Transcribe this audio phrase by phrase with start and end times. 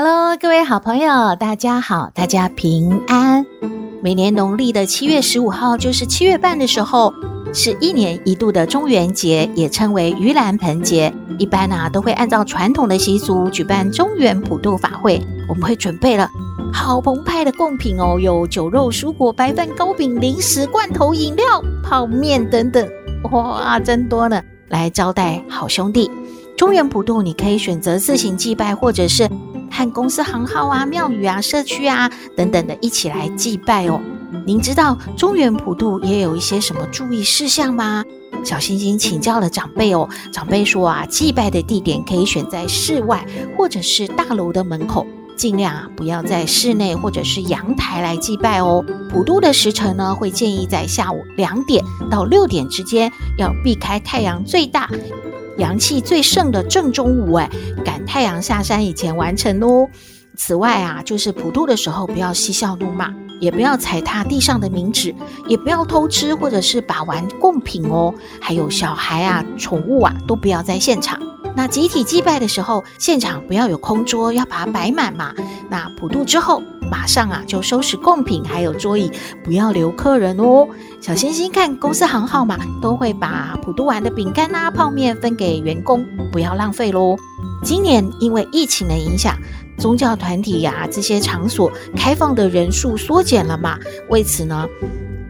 [0.00, 3.44] Hello，各位好朋友，大家好，大家平安。
[4.00, 7.12] 每年农历的七月十五号，就是七月半的时候，
[7.52, 11.12] 是一年一度的中元节，也称为盂兰盆节。
[11.36, 15.20] 一般啊，都会按照传统的习俗举办中元普渡法会。
[15.48, 16.30] 我们会准备了。
[16.72, 21.44] 好澎湃的贡品哦，有酒肉蔬果、白饭、糕饼、零食、罐头、饮料、
[21.82, 22.88] 泡面等等，
[23.32, 24.40] 哇，真多呢！
[24.68, 26.08] 来招待好兄弟。
[26.56, 29.28] 中元普渡，你可以选择自行祭拜，或者是
[29.78, 34.00] 和公司行号啊、庙宇啊、社区啊等等的一起来祭拜哦。
[34.44, 38.04] 您知道中元普渡也有一些什么注意事项吗？
[38.44, 43.24] 小星星请教了长辈哦，长辈说啊，祭拜的地点可以选在室外，
[43.56, 45.06] 或者是大楼的门口。
[45.36, 48.84] 尽量啊，不要在室内或者是阳台来祭拜哦。
[49.08, 54.90] 普渡的时辰呢，会建议在下午两点到六点之间，要避开太阳最大、
[55.58, 57.50] 阳气最盛的正中午，哎，
[57.84, 59.88] 赶太阳下山以前完成哦。
[60.36, 65.12] 此外啊，就是普渡的时候，不要嬉笑怒骂，也不要踩踏地上的冥纸，
[65.48, 68.14] 也不要偷吃或者是把玩贡品哦。
[68.40, 71.20] 还有小孩啊、宠物啊，都不要在现场。
[71.56, 75.34] 那集体祭拜的时候，现场不要有空桌，要把它摆满嘛。
[75.68, 79.10] 那普渡之后，马上啊就收拾贡品，还有桌椅，
[79.44, 80.66] 不要留客人哦。
[81.00, 87.16] 小星星看公司行号码，都会把普渡完的饼干啊、泡面分给员工，不要浪费喽。
[87.62, 89.36] 今年因为疫情的影响，
[89.78, 93.78] 宗教团体呀、啊、这些场所开放的人数缩减了嘛，
[94.08, 94.66] 为此呢。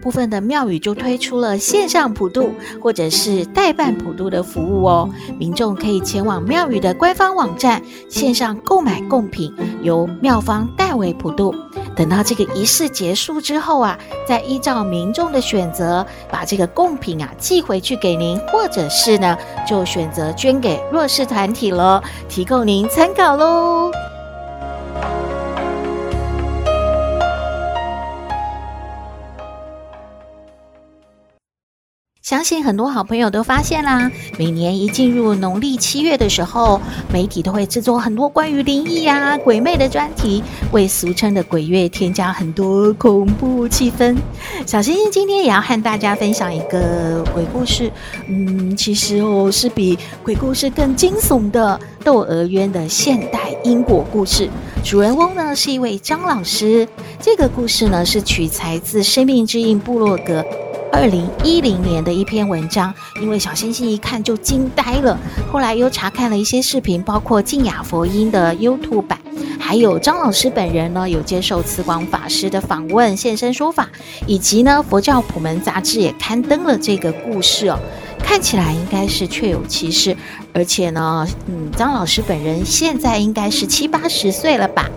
[0.01, 2.51] 部分的庙宇就推出了线上普渡
[2.81, 11.55] 或者是代办普渡的服务哦，民众可以前往庙宇的官方网站线上购买贡品，由庙方代为普渡。
[11.97, 23.91] 等到这个仪式结束之后啊，再依照民众的选择，把这个贡品啊寄回去给您，或者是呢就选择捐给弱势团体了，提供您参考喽。
[32.29, 36.79] 相信很多好朋友都发现啦，每年一进入农历七月的时候，
[37.11, 44.15] 媒体都会制作很多关于灵异呀、啊、鬼魅的专题，为俗称的鬼月添加很多恐怖气氛。
[44.67, 47.91] 小星星今天也要和大家分享一个鬼故事，
[48.29, 54.51] 嗯，其实哦是比鬼故事更惊悚的窦娥冤的现代因果故事。
[54.85, 56.87] 主人翁呢是一位张老师，
[57.23, 60.45] 这个故事呢是取材自生命之印部落格。
[60.91, 65.19] 二零一零年的一篇文章，因为小星星一看就惊呆了。
[65.51, 69.19] 后来又查看了一些视频，包括静雅佛音的 YouTube 版，
[69.59, 73.89] 还有张老师本人呢有接受慈广法师的访问，现身说法，
[74.27, 77.79] 以及呢佛教普门杂志也刊登了这个故事哦。
[78.19, 80.17] 看起来应该是确有其事，
[80.53, 84.91] 而且呢，嗯，张老师本人现在应该是七八十岁了吧。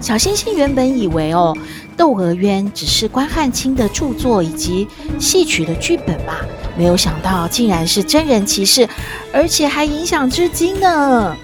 [0.00, 1.54] 小星星原本以为哦，
[1.96, 4.86] 《窦娥冤》只是关汉卿的著作以及
[5.18, 6.34] 戏曲的剧本嘛，
[6.76, 8.88] 没有想到竟然是真人奇事，
[9.32, 11.36] 而且还影响至今呢。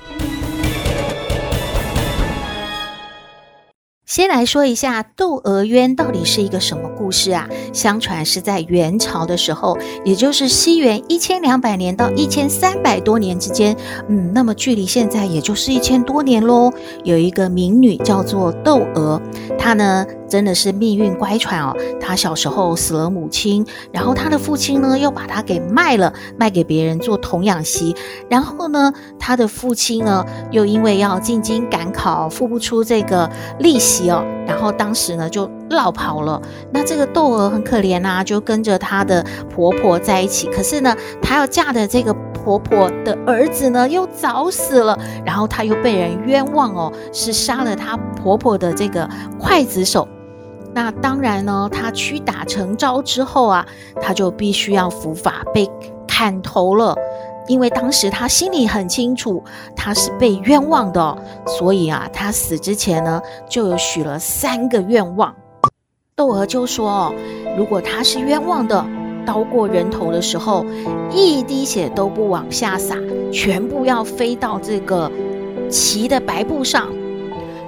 [4.17, 7.47] 先来说一下《窦娥冤》到底是一个什么故事啊？
[7.75, 13.77] 相传是在元朝的时候，也就是西元一千两百年到一千三百多年之间，
[14.09, 16.73] 嗯，那么距离现在也就是一千多年喽。
[17.05, 19.21] 有一个民女叫做窦娥，
[19.59, 20.07] 她呢。
[20.29, 21.77] 真的是命运乖舛哦！
[22.01, 27.95] 她小时候死了母亲，然后她的父亲呢又把她给卖了，卖给别人做童养媳。
[28.29, 33.31] 然后呢，他的父亲呢又因为要进京赶考，付不出这个
[33.61, 34.06] 利息
[34.47, 36.41] 然后当时呢就落跑了。
[36.71, 39.25] 那这个窦娥很可怜呐、啊，就跟着她的
[39.55, 40.47] 婆婆在一起。
[40.49, 49.09] 可是呢，她要嫁的这个婆婆的儿子呢又早死了，然后她又被人冤枉哦，是杀了她婆婆的这个
[49.41, 50.07] 刽子手。
[50.75, 53.67] 那当然呢，她屈打成招之后啊，
[54.01, 55.69] 她就必须要伏法被
[56.07, 56.95] 砍头了。
[57.49, 59.43] 因为当时他心里很清楚，
[59.75, 61.19] 他是被冤枉的，
[61.59, 65.35] 所以啊，他死之前呢，就有许了三个愿望。
[66.15, 67.15] 窦娥就说：“哦
[67.57, 68.85] 如果他是冤枉的，
[69.25, 70.65] 刀过人头的时候，
[71.11, 72.97] 一滴血都不往下洒，
[73.33, 75.11] 全部要飞到这个
[75.71, 76.89] 齐的白布上。”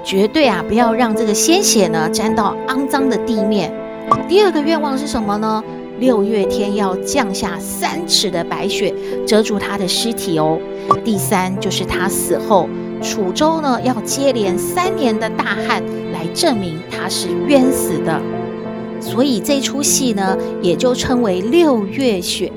[0.04, 3.70] 绝对啊不要让这个鲜血呢沾到肮脏的地面。
[4.26, 5.62] 第二个愿望是什么呢？
[5.98, 8.94] 六月天要降下三尺的白雪，
[9.26, 10.58] 遮住他的尸体哦。
[11.04, 12.68] 第三就是他死后，
[13.02, 18.20] 楚州呢要接连三年的大旱，来证明他是冤死的。
[19.00, 22.52] 所以这出戏呢，也就称为六月雪。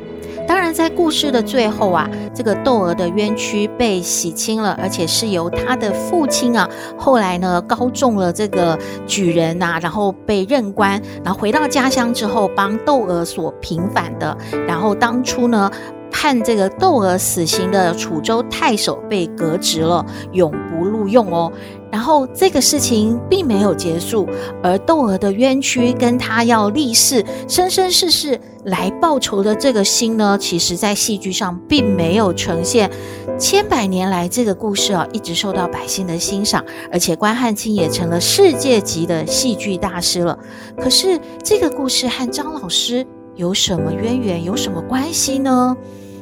[0.52, 8.78] 当然，在故事的最后啊，这个窦娥的冤屈被洗清了，而且是由他的父亲啊，后来呢高中了这个
[9.08, 14.38] 举人呐、啊，然后被任官，然后回到家乡之后帮窦娥所平反的。
[14.68, 15.72] 然后当初呢
[16.12, 21.50] 判这个窦娥死刑的楚州太守被革职了，永不录用哦。
[21.92, 24.28] 然后这个事情并没有结束，
[24.64, 32.90] 而窦娥的冤屈跟他要立誓生生世世来报仇的这个心呢，其实在戏剧上并没有呈现。
[33.38, 40.38] 千百年来，这个故事啊一直受到百姓的欣赏，而且关汉卿也成了世界级的戏剧大师了。
[40.78, 43.06] 可是这个故事和张老师
[43.36, 45.76] 有什么渊源，有什么关系呢？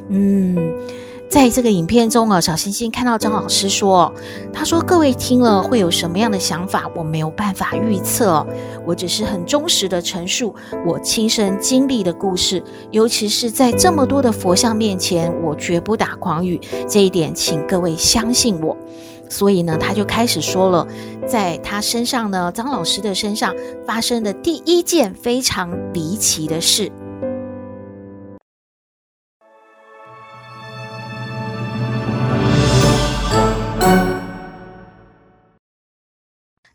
[0.08, 0.56] 嗯。
[1.30, 4.12] 在这个影片中啊，小星星看到张老师说
[4.52, 6.90] ：“他说各位听了会有什么样的想法？
[6.92, 8.44] 我没有办法预测，
[8.84, 10.52] 我只是很忠实的陈述
[10.84, 12.60] 我亲身经历的故事。
[12.90, 18.76] 尤其是在这么多的佛像面前，我绝不打诳语，这一点请各位相信我。
[19.28, 20.84] 所以呢，他就开始说了，
[21.28, 23.54] 在他身上呢，张老师的身上
[23.86, 26.90] 发生的第一件非常离奇的事。”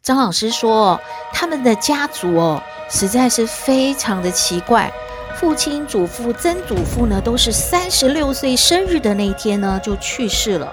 [0.05, 1.01] 张老师说，
[1.33, 2.61] 他们的家族哦，
[2.91, 4.93] 实在是非常的奇怪。
[5.35, 10.71] 父亲、祖父、曾祖父呢，都是三十六岁生日的那一天呢，就去世了。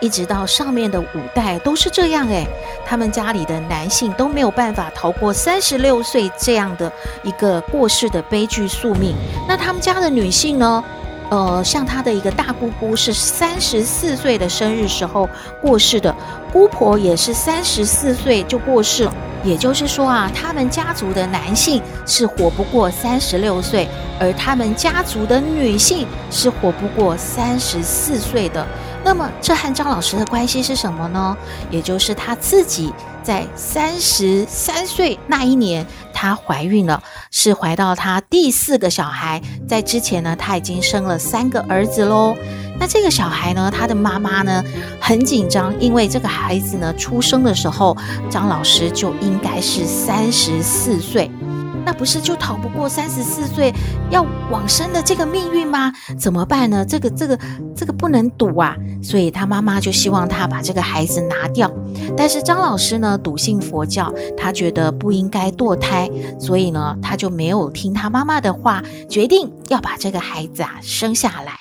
[0.00, 2.46] 一直到上面的五代都是这样诶，
[2.86, 6.90] 他们家里的男性都没有办法逃过三十六岁这样的
[7.22, 9.14] 一个过世的悲剧宿命。
[9.46, 10.82] 那他们家的女性呢？
[11.30, 15.28] 呃，像他的一个大姑姑是三十四岁的生日时候
[15.62, 16.14] 过世的，
[16.52, 19.14] 姑婆也是三十四岁就过世了。
[19.42, 23.88] 也就是说啊，他们家族的男性是活不过三十六岁，
[24.18, 28.66] 而他们家族的女性是活不过三十四岁的。
[29.02, 31.34] 那么，这和张老师的关系是什么呢？
[31.70, 32.92] 也就是他自己。
[33.22, 35.86] 在三十三岁那一年，
[36.20, 39.40] 她怀孕了，是怀到她第四个小孩。
[39.66, 42.36] 在之前呢，她已经生了三个儿子喽。
[42.78, 44.62] 那这个小孩呢，他的妈妈呢
[45.00, 47.96] 很紧张，因为这个孩子呢出生的时候，
[48.28, 51.30] 张老师就应该是三十四岁。
[51.84, 53.72] 那不是就逃不过三十四岁
[54.10, 55.92] 要往生的这个命运吗？
[56.18, 56.84] 怎么办呢？
[56.84, 57.38] 这个、这个、
[57.74, 58.76] 这个不能赌啊！
[59.02, 61.70] 所以他妈妈就希望他把这个孩子拿掉。
[62.16, 71.52] 但是张老师呢，笃信佛教，他觉得不应该堕胎，所以呢，他就没有听他妈妈的话，决定要把这个孩子啊生下来。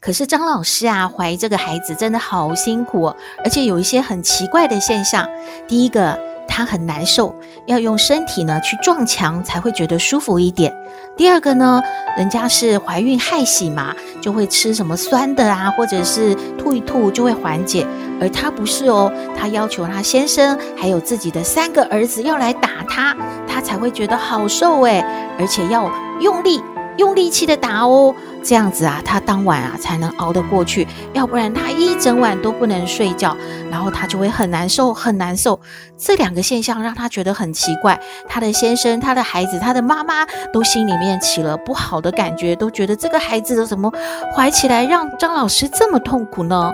[0.00, 5.28] 可是张老师啊，怀这个孩子真的好辛苦，而且有一些很奇怪的现象。
[5.66, 6.33] 第一个。
[6.46, 7.34] 她很难受，
[7.66, 10.72] 要用身体呢去撞墙才会觉得舒服一点。
[11.16, 11.82] 第二个呢，
[12.16, 17.86] 人家是怀孕害喜嘛，就会吃什么酸的啊，或者是吐一吐就会缓解。
[18.20, 23.16] 而她不是哦，她要求她先生还有自己的三个儿子要来打她，
[23.46, 25.04] 她才会觉得好受诶，
[25.38, 25.90] 而且要
[26.20, 26.60] 用力。
[26.96, 33.34] 用力气的打哦，这样子啊，他当晚啊才能熬得过去，要不然他一整晚都不能睡觉，
[33.70, 35.58] 然后他就会很难受，很难受。
[35.96, 37.98] 这两个现象让他觉得很奇怪，
[38.28, 43.90] 他的先生、他的孩子、他的妈妈都心里面起了不好的感觉，都觉得这个孩子怎么
[44.36, 46.70] 怀起来让张老师这么痛苦呢？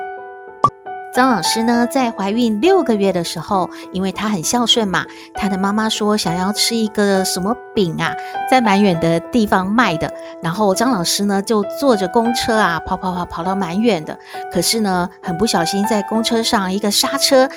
[1.13, 8.15] 张老师呢，在怀孕六个月的时候，因为她很孝顺嘛，她的妈妈说想要吃一个什么饼啊，
[8.49, 10.13] 在蛮远的地方卖的。
[10.41, 14.17] 然后张老师呢，就坐着公车啊，跑跑跑跑到蛮远的。
[14.53, 17.51] 可是呢，很不小心在公车上一个刹车，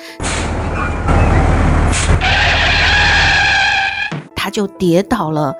[4.34, 5.54] 他就跌倒了。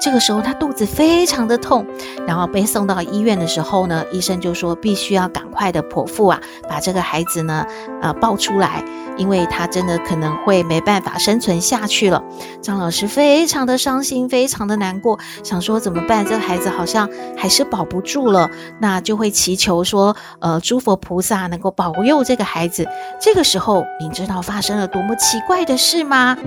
[0.00, 1.86] 这个时候，他肚子非常的痛，
[2.26, 7.66] 然后被送到医院的时候呢，医生就说必须要赶快的剖腹啊，把这个孩子呢，
[8.00, 8.82] 呃，抱出来，
[9.18, 12.22] 因为他真的可能会没办法生存下去了。
[12.62, 16.24] 张老师非常的伤心，非常的难过，想说怎么办？
[16.24, 22.88] 这个孩子好像还是保不住了，那就会祈求说，呃，诸佛菩萨能够保佑这个孩子。
[23.20, 26.38] 这个时候，你知道发生了多么奇怪的事吗？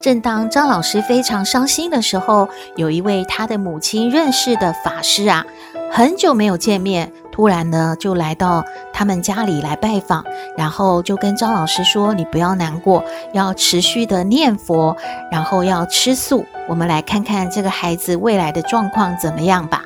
[0.00, 5.44] 正当张老师非常伤心的时候，有一位他的母亲认识的法师啊，
[5.90, 8.62] 很久没有见面，突然呢就来到
[8.92, 10.24] 他们家里来拜访，
[10.56, 14.94] 然后就跟张老师说：“你不要难过，要持续的念佛，
[15.32, 16.44] 然后要吃素。
[16.68, 19.82] 我们来看看这个孩子未来的状况怎么样吧。”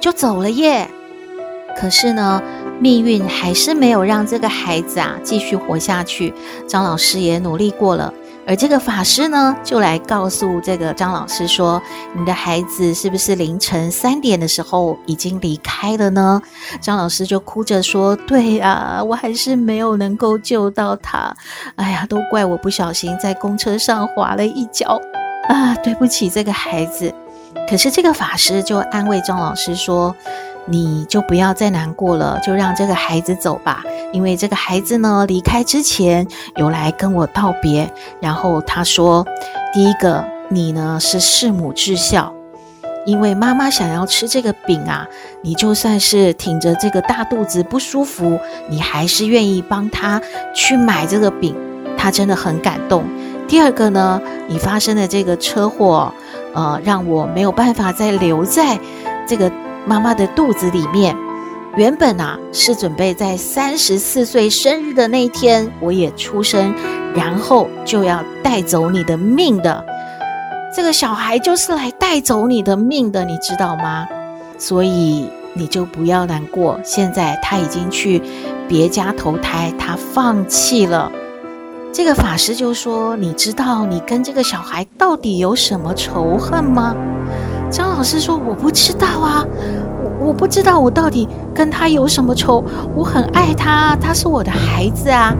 [0.00, 0.88] 就走了耶。
[1.76, 2.40] 可是呢，
[2.78, 6.32] 命运还是没有让这个孩子啊继续活下去。
[6.68, 8.14] 张老师也努力过了。
[8.46, 11.80] 而这个法师呢，就来告诉这个张老师说
[12.12, 16.40] ：“你的孩子是不是凌晨三点的时候已经离开了呢？”
[16.80, 21.34] 张老师就哭着说：“对呀，我还是没有能够救到他。
[21.76, 25.00] 哎呀，都怪我不小心在公车上滑了一跤
[25.48, 25.74] 啊！
[25.76, 27.12] 对不起，这个孩子。”
[27.68, 30.14] 可是这个法师就安慰张老师说
[30.66, 39.26] ：“你就不要再难过了，就让这个孩子走吧。”因为这个孩子呢，离开之前有来跟我道别，然后他说
[39.74, 42.32] ：“第一个，你呢是弑母至孝，
[43.04, 45.04] 因为妈妈想要吃这个饼啊，
[45.42, 50.22] 你就算是挺着这个大肚子不舒服，你还是愿意帮他
[50.54, 51.56] 去买这个饼，
[51.98, 53.02] 他真的很感动。
[53.48, 56.14] 第二个呢，你发生的这个车祸，
[56.54, 58.78] 呃，让我没有办法再留在
[59.26, 59.50] 这个
[59.86, 61.16] 妈妈的肚子里面。”
[61.76, 66.72] 原本啊是准备在三十四岁生日的那天我也出生，
[67.16, 69.84] 然后就要带走你的命的。
[70.72, 74.06] 这个小孩就是来带走你的命的，你知道吗？
[74.56, 76.78] 所以你就不要难过。
[76.84, 78.22] 现在他已经去
[78.68, 81.10] 别家投胎，他放弃了。
[81.92, 86.94] 这个法师就说：“你知道你跟这个小孩到底有什么仇恨吗？”
[87.74, 89.44] 张老师说：“我不知道啊。”
[90.20, 92.64] 我我不知道我到底跟他有什么仇，
[92.94, 95.34] 我很爱他，他是我的孩子啊。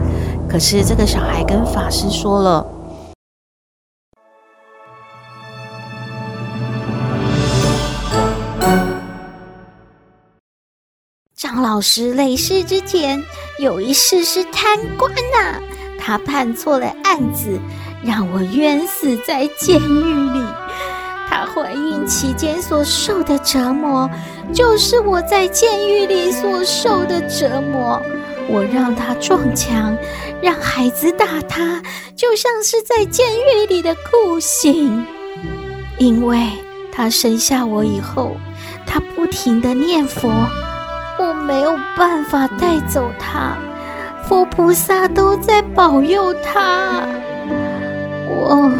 [0.49, 2.67] 可是这个小孩跟法师说了，
[11.37, 13.23] 张老师累世之前
[13.59, 15.61] 有一世是贪官呐、
[15.97, 17.57] 他判错了案子，
[18.03, 20.44] 让我冤死在监狱里。
[22.05, 24.09] 期间所受的折磨，
[24.53, 28.01] 就是我在监狱里所受的折磨。
[28.47, 29.97] 我让他撞墙，
[30.41, 31.81] 让孩子打他，
[32.15, 35.05] 就像是在监狱里的酷刑。
[35.97, 36.47] 因为
[36.91, 38.37] 他生下我以后，
[38.85, 40.29] 他不停的念佛，
[41.19, 43.57] 我没有办法带走他，
[44.27, 47.01] 佛菩萨都在保佑他。
[48.29, 48.71] 我。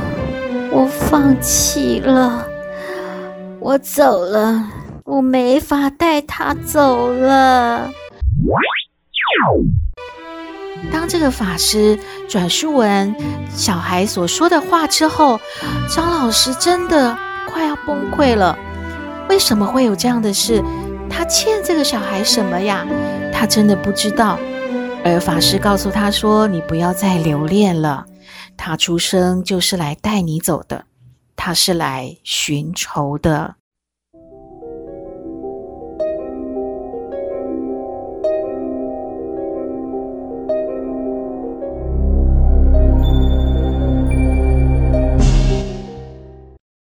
[0.72, 2.46] 我放弃了，
[3.66, 4.64] 我走了，
[5.06, 7.90] 我没法带他走了。
[10.94, 13.16] 当这个法师转述完
[13.50, 15.40] 小孩所说的话之后，
[15.90, 17.18] 张老师真的
[17.50, 18.56] 快要崩溃了。
[19.30, 20.64] 为什么会有这样的事？
[21.10, 22.86] 他欠这个小孩什么呀？
[23.34, 24.38] 他真的不知道。
[25.04, 28.06] 而法师告诉他说：“你不要再留恋了。”
[28.56, 30.86] 他出生就是来带你走的，
[31.36, 33.56] 他是来寻仇的。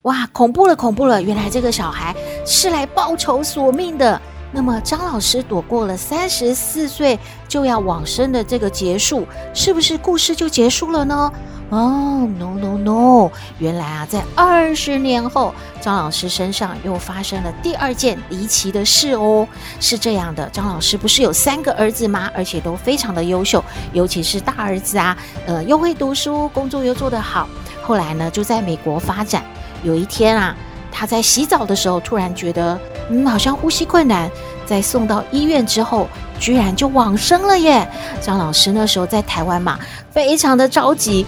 [0.04, 1.22] 哇，恐怖了，恐怖了！
[1.22, 4.20] 原来这个小孩是来报仇索命的。
[4.52, 7.18] 那么张老师躲过了三十四岁
[7.48, 11.32] 就要往生的这个结束，是不是故事就结束了呢？
[11.70, 13.32] 哦，no no no！
[13.58, 19.48] 原来啊，在二十年后，张老师身上又发生了第二件离奇的事哦。
[19.80, 22.30] 是这样的，张老师不是有三个儿子吗？
[22.36, 27.48] 而且都非常的优秀，尤其是大儿子啊，呃，又会读书，工作又做得好。
[27.82, 29.42] 后来呢，就在美国发展。
[29.82, 30.54] 有一天啊，
[30.92, 32.78] 他在洗澡的时候，突然觉得，
[33.12, 34.30] 嗯，好像呼吸困难。
[34.66, 36.08] 在送到医院之后，
[36.40, 37.86] 居然就往生了耶！
[38.22, 39.78] 张老师那时候在台湾嘛，
[40.12, 41.26] 非常的着急。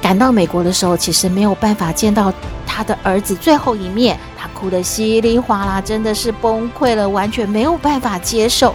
[0.00, 2.32] 赶到美国的时候，其实没有办法见到
[2.64, 8.72] 他的儿子最后一面，他哭得稀里哗啦，真的是崩溃了，完全没有办法接受。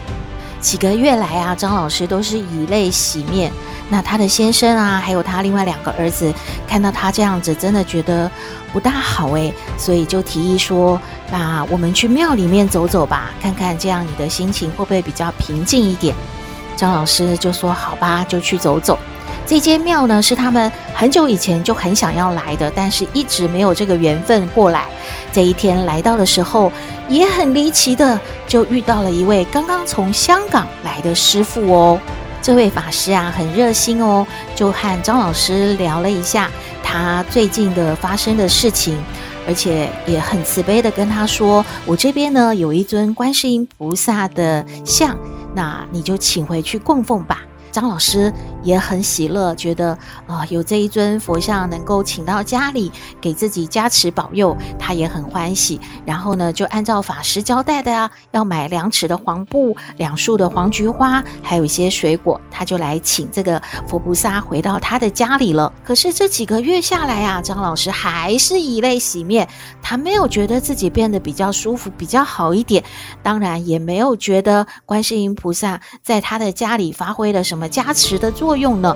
[0.62, 3.52] 几个月来啊，张老师都是以泪洗面。
[3.90, 6.34] 那他的先生啊，还有他另外两个儿子，
[6.68, 8.30] 看到他这样子，真的觉得
[8.72, 16.16] 不大好诶，所以就提议说：“那我们去庙里面走走吧，看看这样你的心情会不会比较平静一点。”
[16.78, 18.98] 张老师就说：“好吧，就去走走。”
[19.46, 24.86] 这间庙呢，是他们很久以前就很想要来的，但是一直没有这个缘分过来。
[25.32, 26.72] 这一天来到的时候，
[27.08, 32.00] 也很离奇的就遇到了一位刚刚从香港来的师傅哦。
[32.42, 36.50] 这位法师啊，很热心哦，就和张老师聊了一下
[36.84, 38.98] 他最近的发生的事情，
[39.48, 45.16] 而且也很慈悲的跟他说：“我这边呢有一尊观世音菩萨的像，
[45.54, 48.34] 那你就请回去供奉吧。”张老师
[48.64, 55.80] 也很喜乐，觉得啊、有这一尊佛像能够请到家里，给自己加持保佑，他也很欢喜。
[56.06, 65.74] 然后呢，就按照法师交代的啊，要买两尺的黄布、两束的黄菊花，还有一些水果，他就来请这个佛菩萨回到他的家里了。
[65.84, 69.48] 可是这几个月下来啊，张老师还是以泪洗面，
[69.82, 72.84] 他没有觉得自己变得比较舒服、比较好一点，
[73.24, 77.68] 当然也没有觉得观世音菩萨在他的家里发挥了什么。
[77.72, 78.94] 加持的作作用呢？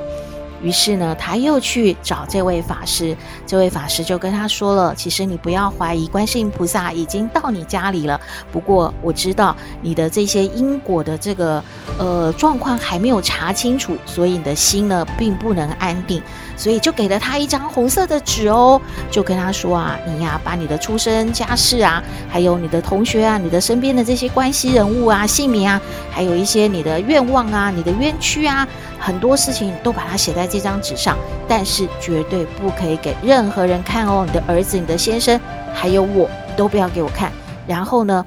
[0.62, 3.15] 于是呢，他又去找这位法师，
[3.47, 8.19] 这位法师就跟他说了：“其实你不要怀疑，观世音菩萨已经到你家里了。
[8.51, 11.63] 不过我知道你的这些因果的这个
[11.97, 16.21] 呃状况还没有查清楚，所以你的心呢并不能安定。”
[16.57, 18.81] 所以就给了他一张红色的纸哦，
[19.12, 28.67] 就跟他说啊，你呀，把你的出生家世啊，还有你的同学啊，你的身边的这些关系人物啊，姓名啊，还有一些你的愿望啊，你的冤屈啊，
[29.00, 35.39] 很多事情都把它写在这张纸上，但是绝对不可以给任何人看哦，你的儿子、你的先生，
[35.74, 37.31] 还有我都不要给我看。
[37.67, 38.25] 然后呢，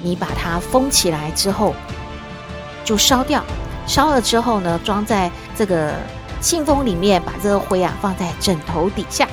[0.00, 1.74] 你把它封起来之后，
[2.84, 3.44] 就烧掉，
[3.86, 5.92] 烧了之后呢，装在这个。
[6.40, 9.26] 信封里面把这个灰啊放在枕头底下，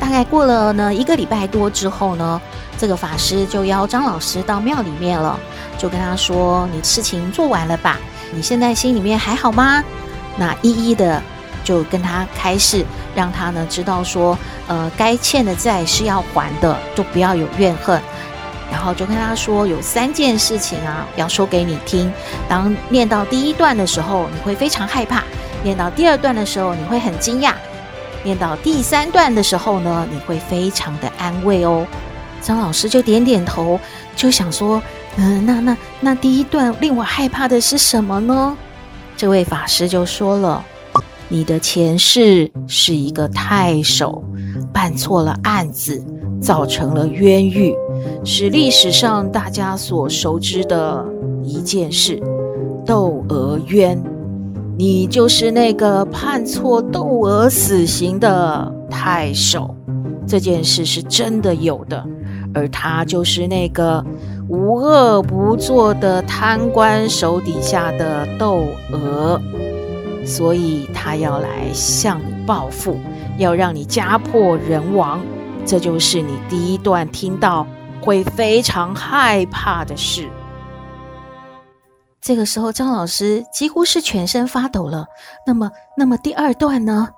[0.00, 2.40] 大概过了呢一个礼拜多之后呢，
[2.78, 5.38] 这个法师就邀张老师到庙里面了，
[5.78, 7.98] 就跟他说：“你事情做完了吧？
[8.32, 9.82] 你现在心里面还好吗？”
[10.36, 11.22] 那一一的
[11.62, 18.00] 就跟他开示，让他呢知道说，呃，该欠的债是要还的，就不要有怨恨。
[18.72, 22.10] 然后就跟他说，有三件事情啊要说给你听。
[22.48, 25.24] 当念到第一段的时候，你会非常害怕。
[25.62, 27.52] 念到第二段的时候，你会很惊讶；
[28.24, 31.86] 念到第三段的时候呢，你会非常的安慰哦。
[32.40, 33.78] 张老师就点点头，
[34.16, 34.82] 就想说
[35.18, 38.56] ：“嗯、那那那第一段令我害怕的是什么呢？”
[39.16, 40.64] 这位法师就说了
[41.28, 44.24] ：“你的前世是一个太守，
[44.72, 46.02] 办错了案子，
[46.40, 47.74] 造成了冤狱，
[48.24, 51.04] 是历史上大家所熟知的
[51.44, 52.18] 一件事——
[52.86, 54.02] 窦娥冤。”
[54.80, 59.76] 你就是那个判错窦娥死刑的太守，
[60.26, 62.02] 这件事是真的有的，
[62.54, 64.02] 而他就是那个
[64.48, 69.38] 无恶不作的贪官手底下的窦娥，
[70.24, 72.96] 所以他要来向你报复，
[73.36, 75.20] 要让你家破人亡。
[75.66, 77.66] 这就是你第一段听到
[78.00, 80.26] 会非常害怕的事。
[82.22, 85.06] 这个时候，张老师几乎是全身发抖了。
[85.46, 87.08] 那么，那么第二段呢？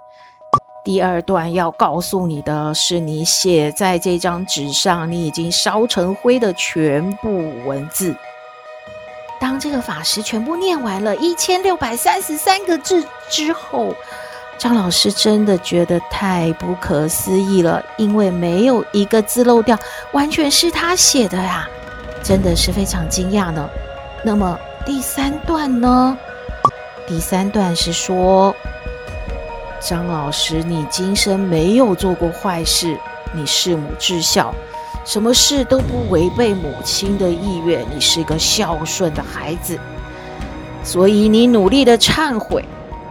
[0.85, 8.15] 第二段要告诉你的是，你写在这张纸上，你已经烧成灰的全部文字。
[9.41, 13.93] 当这个法师全部念完了一千六百三十三个字之后，
[14.57, 19.77] 张老师真的觉得太不可思议了，因为没有一个字漏掉，
[20.13, 21.69] 完全是他写的呀，
[22.23, 23.69] 真的是非常惊讶呢。
[24.25, 24.57] 那么。
[24.85, 26.19] 第三段呢？
[27.07, 28.55] 第三段是说，
[29.81, 32.99] 张老师，你今生没有做过坏事，
[33.33, 34.53] 你是母至孝，
[35.05, 39.79] 什么事都不违背母亲的意愿，你是个孝顺的孩子，
[40.83, 42.65] 所以你努力的忏悔。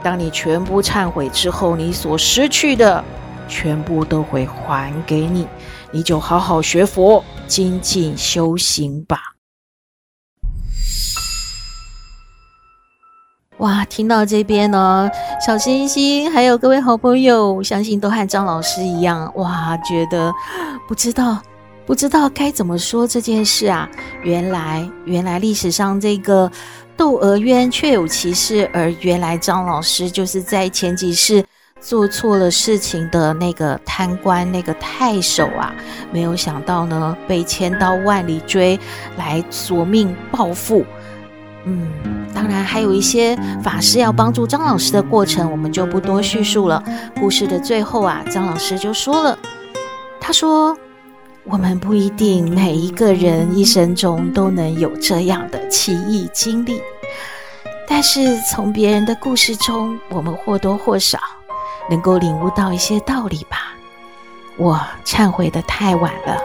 [0.04, 3.02] 当你全部忏悔之后，你所失去的
[3.48, 5.48] 全部都会还给你，
[5.90, 9.31] 你就好好学佛，精进修行吧。
[13.62, 15.08] 哇，听到这边呢，
[15.39, 20.34] 小星星还有各位好朋友，相信都和张老师一样，哇，觉得
[20.88, 21.39] 不知道
[21.86, 23.88] 不知道该怎么说这件事啊。
[24.24, 26.52] 原来原来历史上这个
[26.97, 31.45] 窦娥冤确有其事，而原来张老师就是在前几世
[31.80, 35.71] 做错了事情的那个贪官，那个太守啊。
[36.12, 38.80] 没有想到呢，被千刀万里追
[39.17, 40.84] 来索命报复。
[41.63, 41.88] 嗯，
[42.42, 46.84] 当然还有一些法师要帮助张老师的过程，我们就不多叙述了。
[47.20, 49.38] 故事的最后啊，张老师就说了，
[50.20, 50.76] 他说
[51.46, 56.82] ：“我们不一定每一个人一生中都能有这样的奇异经历，
[57.88, 61.20] 但是从别人的故事中，我们或多或少
[61.92, 63.76] 能够领悟到一些道理吧。”
[64.58, 66.36] 我忏悔的太晚了。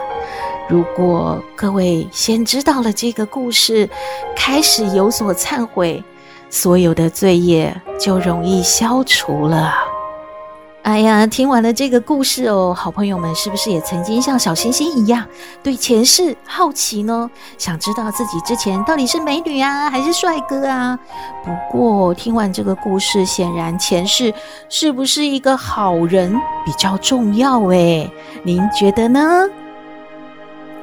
[0.69, 3.89] 如果各位先知道了这个故事，
[4.35, 6.03] 开始有所忏悔，
[6.49, 9.73] 所有的罪业就容易消除了。
[10.83, 15.25] 哎呀，听完了这个故事哦，好朋友们是不是也曾经像小星星一样
[15.61, 17.29] 对前世好奇呢？
[17.57, 20.97] 想知道自己之前到底是美女啊，还是帅哥啊？
[21.43, 24.33] 不过听完这个故事，显然前世
[24.69, 26.33] 是不是一个好人
[26.65, 28.09] 比较重要诶？
[28.43, 29.21] 您觉得呢？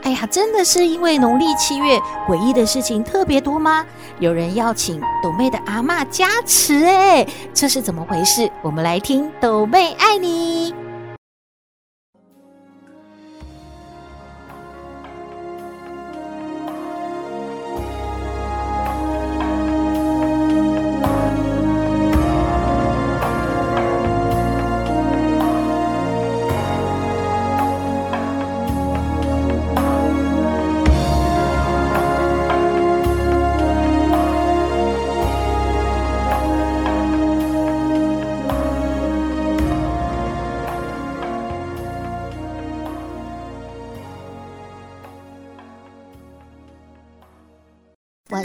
[0.04, 3.84] 哎呀，真的是因为农历七月诡异的事情特别多吗？
[4.20, 8.50] 有人要请斗妹的阿嬷加持，哎，这是怎么回事？
[8.62, 10.83] 我们来听斗妹爱你。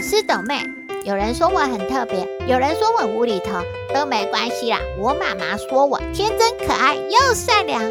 [0.00, 0.58] 我是抖妹，
[1.04, 3.62] 有人说我很特别，有人说我无厘头，
[3.94, 4.78] 都没关系啦。
[4.98, 7.82] 我妈妈说我天真可爱又善良，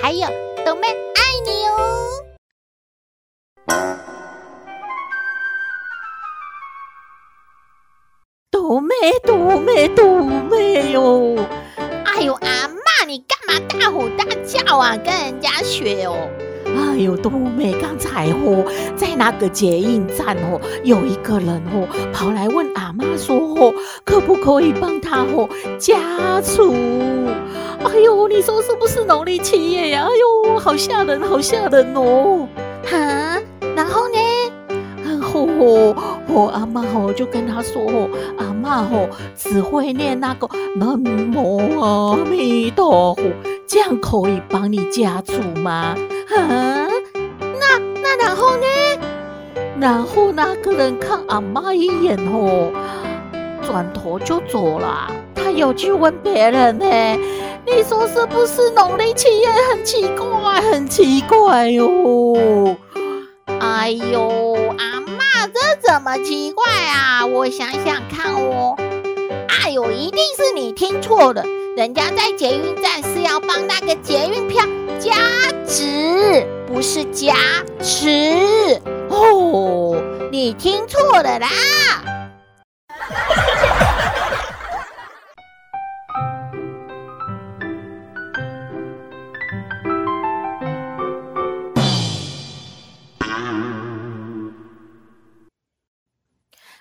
[0.00, 0.28] 还有
[0.64, 1.98] 抖妹爱你哦。
[8.52, 8.94] 抖妹，
[9.24, 11.44] 抖妹，抖妹哟！
[12.04, 14.96] 哎呦，阿妈，你干嘛大吼大叫啊？
[14.96, 16.30] 跟人家学哦。
[16.76, 18.64] 哎呦，多美，刚才哦，
[18.96, 23.72] 在那个捷运站哦，有一个人哦，跑来问阿妈说哦，
[24.04, 26.74] 可不可以帮他哦加除？
[27.84, 30.04] 哎呦，你说是不是农历七月呀？
[30.04, 30.08] 哎
[30.50, 32.48] 呦，好吓人，好吓人哦！
[32.84, 33.40] 哈，
[33.76, 34.18] 然后呢？
[35.04, 35.94] 然后哦，
[36.26, 40.98] 哦，阿妈哦就跟他说哦，阿妈哦只会念那个南
[41.34, 43.22] 无阿弥陀佛，
[43.66, 45.94] 这样可以帮你加除吗？
[46.36, 46.88] 啊，
[47.40, 48.66] 那那然后呢？
[49.80, 52.70] 然后那个人看阿妈一眼哦，
[53.64, 55.10] 转头就走了。
[55.34, 56.86] 他有去问别人呢，
[57.64, 62.76] 你说是不是农历七月很奇怪，很奇怪哟？
[63.60, 67.24] 哎呦，阿妈这怎么奇怪啊？
[67.24, 68.76] 我想想看哦。
[69.62, 71.44] 哎呦，一定是你听错了，
[71.76, 74.64] 人家在捷运站是要帮那个捷运票。
[74.98, 75.12] 加
[76.78, 77.34] 不是加
[77.82, 78.08] 持
[79.08, 81.48] 哦，你听错了啦！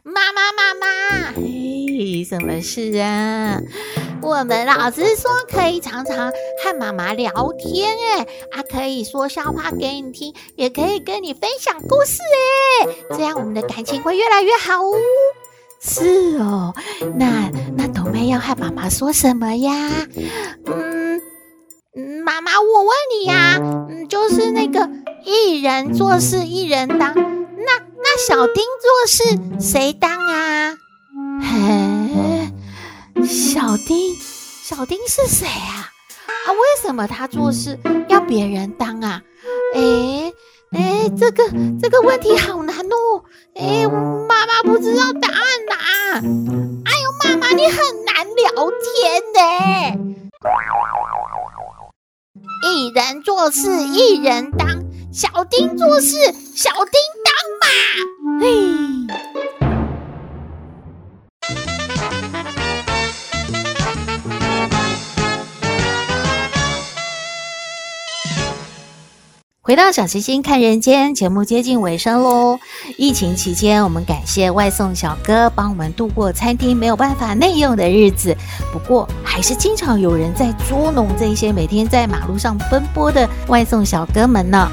[0.04, 3.60] 妈妈妈妈，嘿，什么事啊？
[4.28, 6.30] 我们老师说可以常常
[6.62, 12.20] 和妈妈聊天，哎，啊，可以说笑话给你听，也可以跟你分享故事，
[12.84, 14.98] 哎，这样我们的感情会越来越好哦。
[15.82, 16.74] 是哦，
[17.16, 19.72] 那那豆妹要和妈妈说什么呀？
[20.66, 21.22] 嗯，
[22.26, 24.90] 妈妈，我问你呀，嗯，就是那个
[25.24, 29.24] 一人做事一人当，那那小丁做事
[29.62, 30.76] 谁当啊？
[31.42, 31.87] 嘿。
[33.58, 34.16] 小丁，
[34.62, 35.90] 小丁是谁啊？
[36.28, 37.76] 啊，为什么他做事
[38.08, 39.20] 要别人当啊？
[39.74, 40.32] 哎
[40.74, 41.44] 哎，这个
[41.82, 43.24] 这个问题好难哦！
[43.56, 45.76] 哎，妈妈不知道答案呐。
[46.86, 49.42] 哎呦，妈妈你很难聊天呢。
[52.62, 54.68] 一人做事一人当，
[55.12, 56.16] 小丁做事
[56.56, 57.66] 小丁当嘛。
[58.40, 59.57] 嘿。
[69.68, 72.58] 回到小星星看人间节目接近尾声喽。
[72.96, 78.34] 疫情期间，我们感谢外送小哥帮我们度过餐厅没有办法内用的日子。
[78.72, 84.72] 不过，还是经常有人在捉弄这些每天在马路上奔波的外送小哥们呢。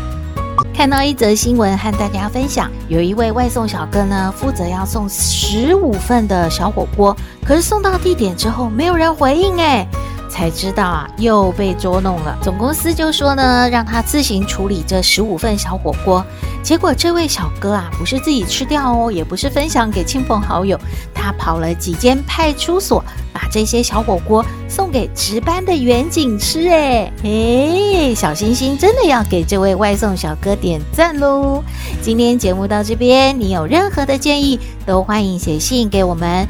[0.73, 9.89] 看到一则新闻，和大家分享，有一位外送小哥呢，负责要送十五份的小火锅，可是送到地点之后，没有人回应诶。
[10.35, 12.37] 才知道啊，又被捉弄了。
[12.43, 16.27] 总公司就说呢，让他自行处理这十五份小火锅。
[16.61, 20.77] 结果这位小哥啊，不是自己吃掉哦，也不是分享给亲朋好友，
[21.15, 26.69] 他跑了几间派出所，把这些小火锅送给值班的员警吃。
[26.69, 31.63] 哎哎，小星星真的要给这位外送小哥点赞喽！
[32.03, 36.45] 今天节目到这边，你有任何的建议，都欢迎写信给我们，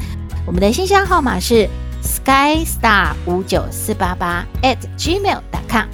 [0.47, 1.69] 我们的信箱号码是。
[2.05, 5.87] Skystar 五九四八八 at gmail.com。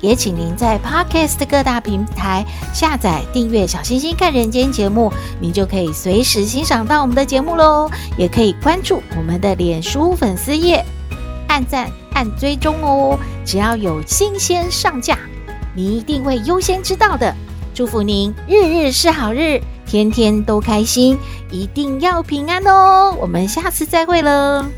[0.00, 2.44] 也请您在 Podcast 各大平台
[2.74, 7.88] 下载订阅“小星星看人间”节目，您就可以随时欣赏到我们的节目喽。
[8.16, 10.84] 也可以关注我们的脸书粉丝页，
[11.46, 13.16] 按赞、按追踪哦。
[13.44, 15.16] 只要有新鲜上架，
[15.72, 17.32] 您一定会优先知道的。
[17.72, 21.16] 祝福您日日是好日，天天都开心，
[21.48, 23.16] 一定要平安哦。
[23.20, 24.68] 我们下次再会了。